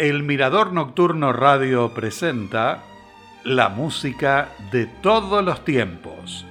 [0.00, 2.82] El Mirador Nocturno Radio presenta
[3.44, 6.46] la música de todos los tiempos.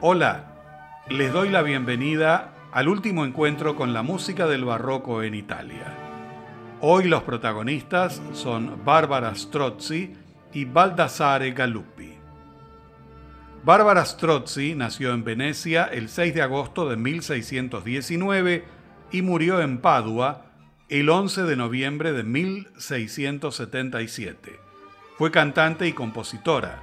[0.00, 0.52] Hola,
[1.08, 5.96] les doy la bienvenida al último encuentro con la música del barroco en Italia.
[6.80, 10.14] Hoy los protagonistas son Barbara Strozzi
[10.52, 12.17] y Baldassare Galuppi.
[13.64, 18.64] Bárbara Strozzi nació en Venecia el 6 de agosto de 1619
[19.10, 20.44] y murió en Padua
[20.88, 24.60] el 11 de noviembre de 1677.
[25.18, 26.82] Fue cantante y compositora.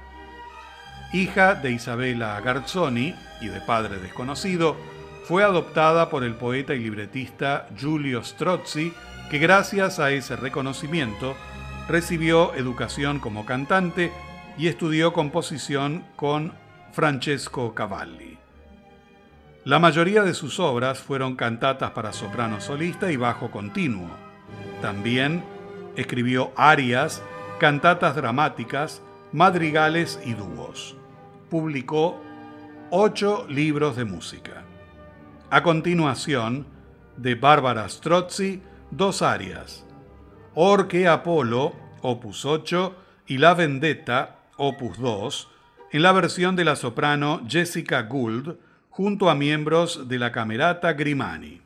[1.12, 4.76] Hija de Isabella Garzoni y de padre desconocido,
[5.24, 8.92] fue adoptada por el poeta y libretista Giulio Strozzi,
[9.30, 11.34] que gracias a ese reconocimiento
[11.88, 14.12] recibió educación como cantante
[14.58, 16.52] y estudió composición con
[16.96, 18.38] Francesco Cavalli.
[19.64, 24.08] La mayoría de sus obras fueron cantatas para soprano solista y bajo continuo.
[24.80, 25.44] También
[25.94, 27.22] escribió arias,
[27.60, 30.96] cantatas dramáticas, madrigales y dúos.
[31.50, 32.18] Publicó
[32.88, 34.64] ocho libros de música.
[35.50, 36.66] A continuación,
[37.18, 39.84] de Bárbara Strozzi, dos arias.
[40.54, 45.50] Orque Apolo, opus 8, y La Vendetta, opus 2,
[45.92, 48.56] en la versión de la soprano Jessica Gould
[48.90, 51.65] junto a miembros de la Camerata Grimani.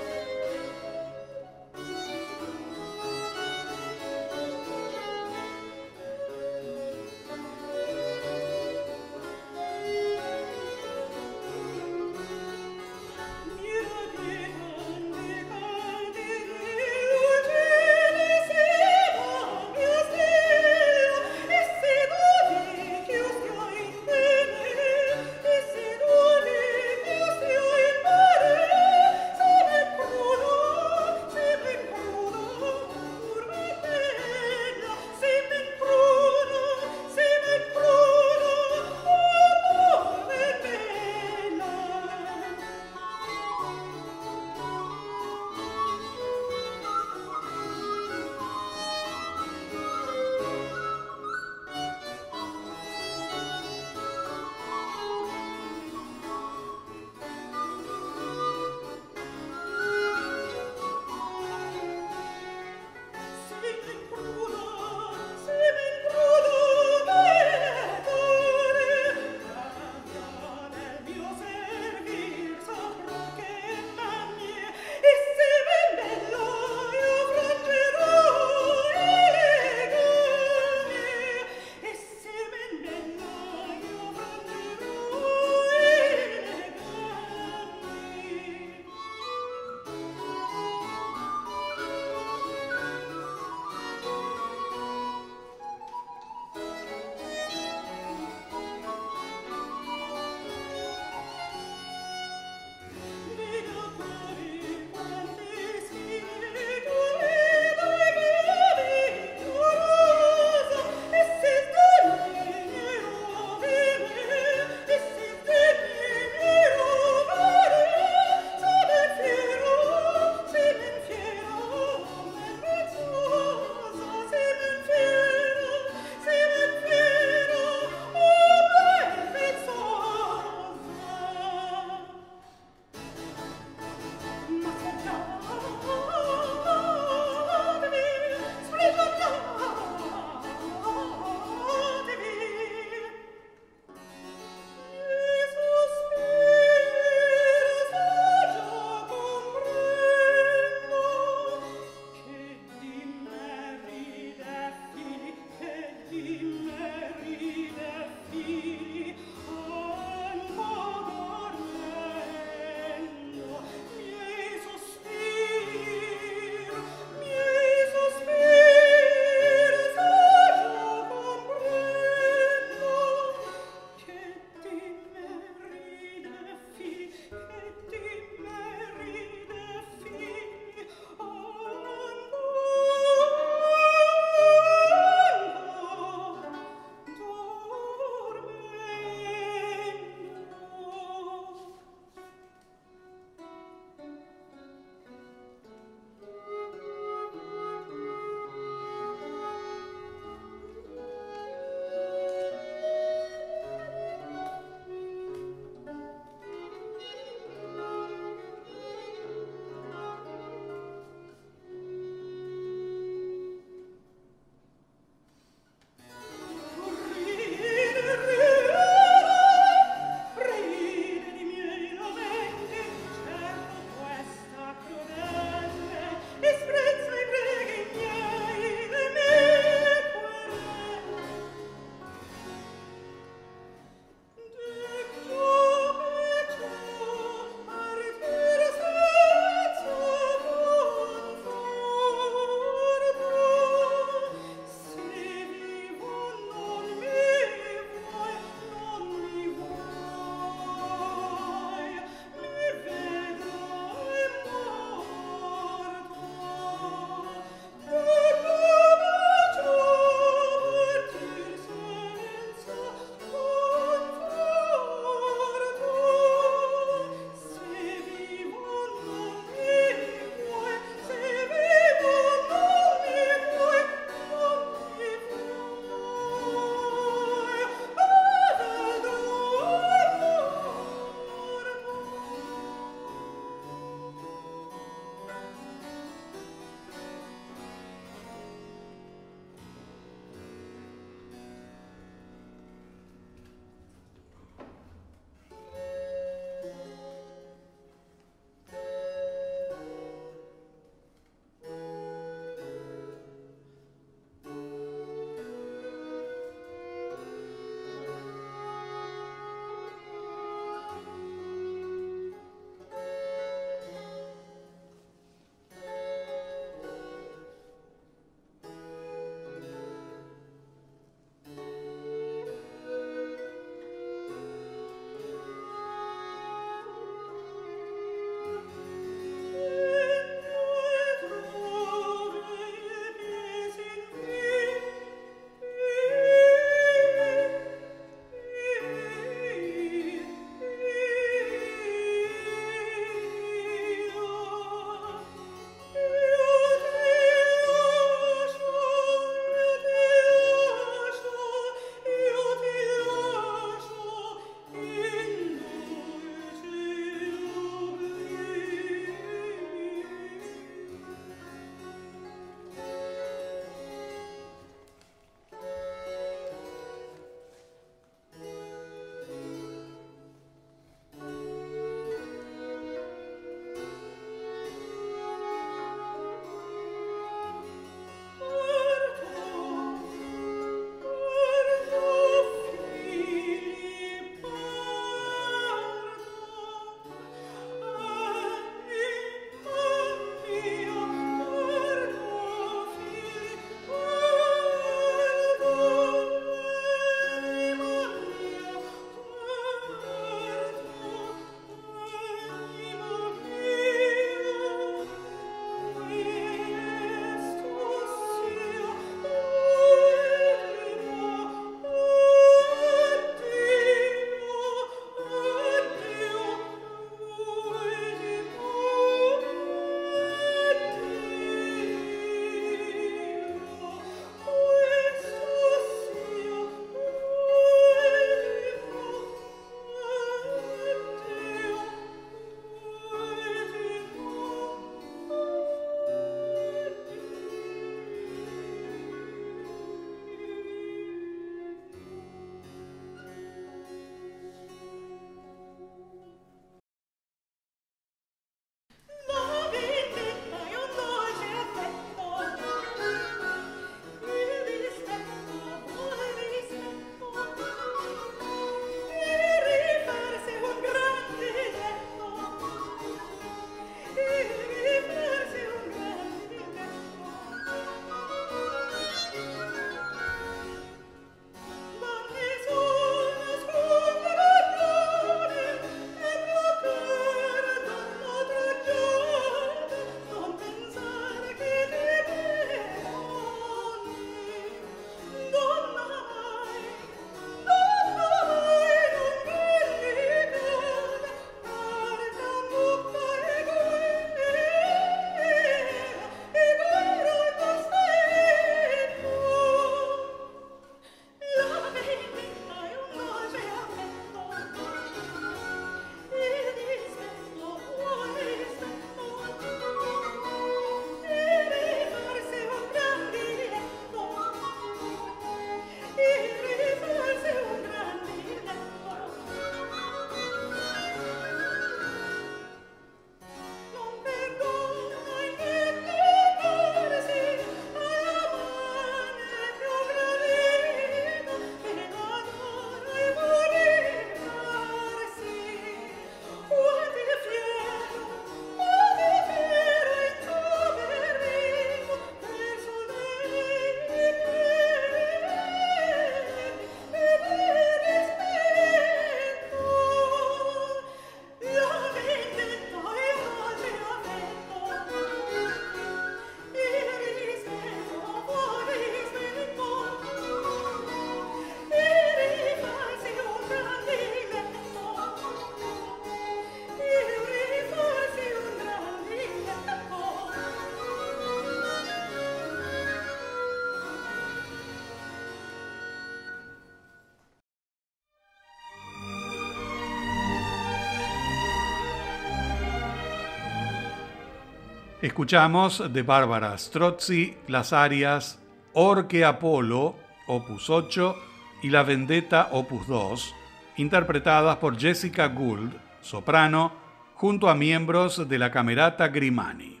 [585.22, 588.58] Escuchamos de Bárbara Strozzi las arias
[588.94, 591.36] Orque Apolo, opus 8,
[591.82, 593.54] y La Vendetta, opus 2,
[593.98, 596.92] interpretadas por Jessica Gould, soprano,
[597.34, 600.00] junto a miembros de la Camerata Grimani.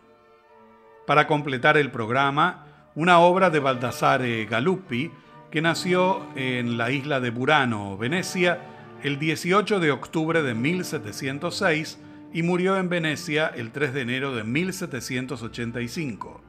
[1.06, 5.10] Para completar el programa, una obra de Baldassare Galuppi,
[5.50, 8.58] que nació en la isla de Burano, Venecia,
[9.02, 11.98] el 18 de octubre de 1706
[12.32, 16.42] y murió en Venecia el 3 de enero de 1785.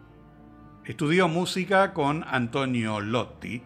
[0.86, 3.62] Estudió música con Antonio Lotti,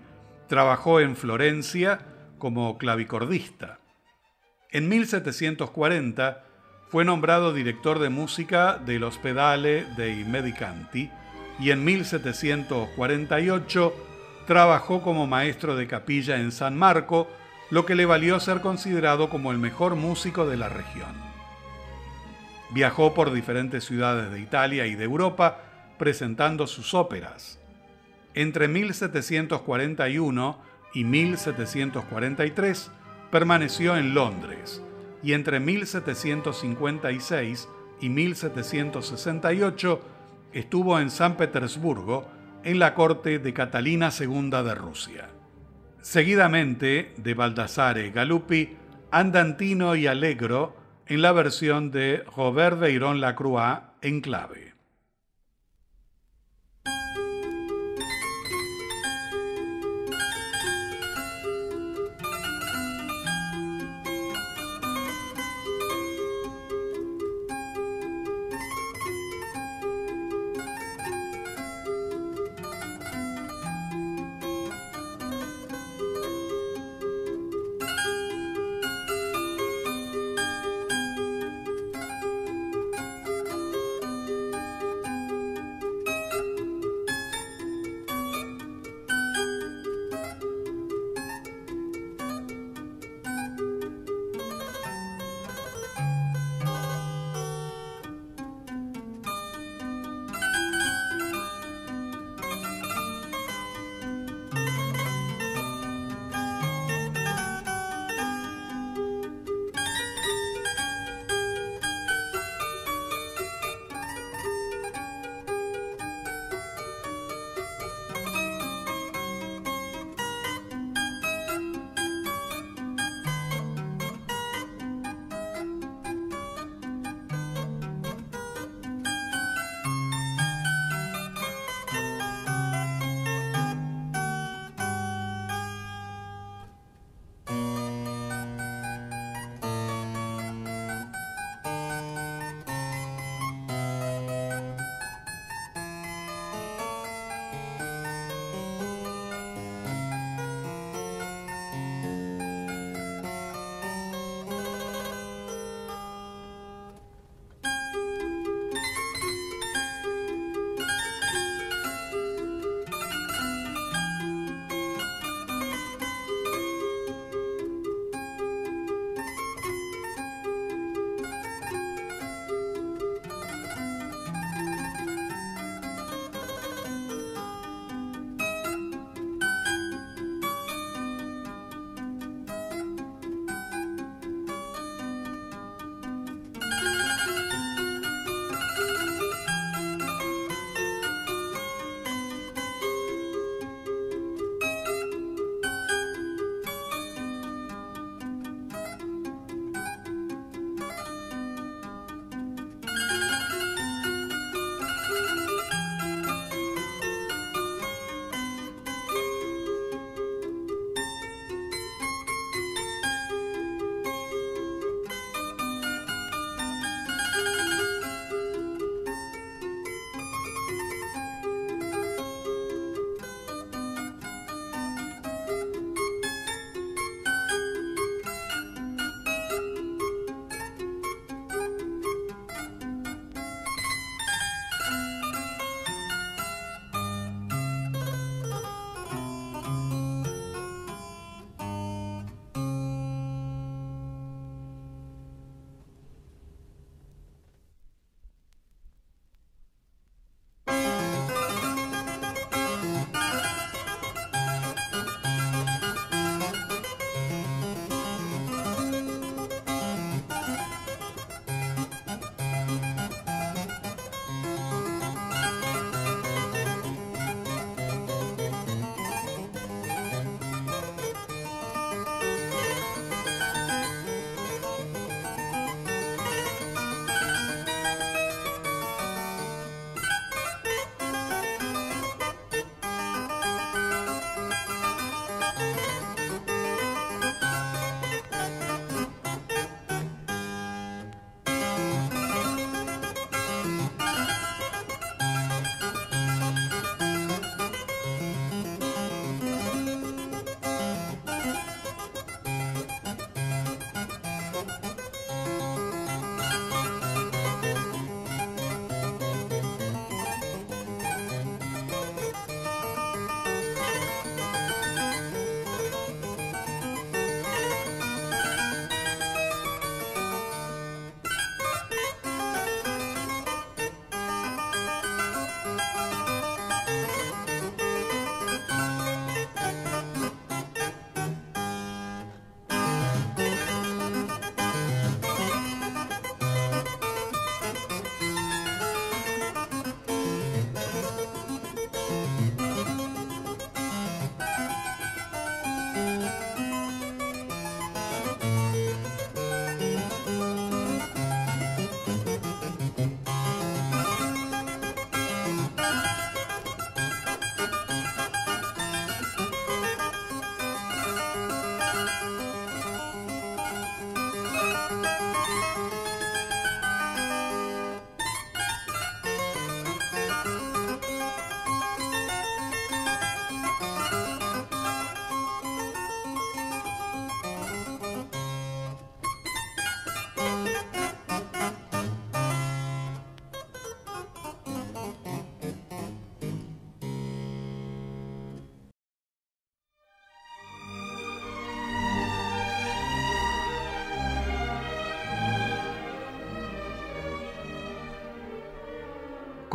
[0.48, 2.00] trabajó en Florencia
[2.38, 3.80] como clavicordista.
[4.72, 6.44] En 1740
[6.90, 11.10] fue nombrado director de música del Ospedale dei Medicanti
[11.60, 13.94] y en 1748
[14.46, 17.28] trabajó como maestro de capilla en San Marco,
[17.72, 21.35] lo que le valió ser considerado como el mejor músico de la región.
[22.72, 25.60] Viajó por diferentes ciudades de Italia y de Europa
[25.98, 27.60] presentando sus óperas.
[28.34, 30.62] Entre 1741
[30.94, 32.92] y 1743
[33.32, 34.84] permaneció en Londres
[35.24, 37.68] y entre 1756
[38.02, 40.02] y 1768
[40.54, 42.28] estuvo en San Petersburgo
[42.64, 45.30] en la corte de Catalina II de Rusia.
[46.02, 48.78] Seguidamente de Baldassare Galuppi,
[49.12, 54.65] Andantino y Allegro en la versión de Robert Veyron Lacroix en clave.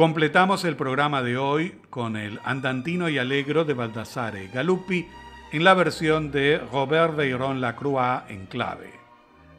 [0.01, 5.07] Completamos el programa de hoy con el Andantino y Alegro de Baldassare Galuppi
[5.53, 8.95] en la versión de Robert Veyron Lacroix en clave.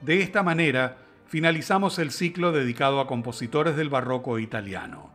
[0.01, 5.11] De esta manera, finalizamos el ciclo dedicado a compositores del barroco italiano.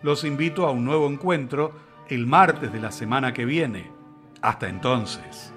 [0.00, 1.74] Los invito a un nuevo encuentro
[2.08, 3.90] el martes de la semana que viene.
[4.40, 5.52] Hasta entonces.